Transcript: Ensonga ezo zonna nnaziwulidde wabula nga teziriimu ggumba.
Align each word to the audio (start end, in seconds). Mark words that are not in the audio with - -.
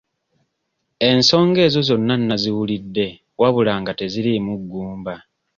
Ensonga 1.09 1.59
ezo 1.67 1.79
zonna 1.87 2.13
nnaziwulidde 2.19 3.07
wabula 3.41 3.73
nga 3.81 3.91
teziriimu 3.99 4.53
ggumba. 4.61 5.15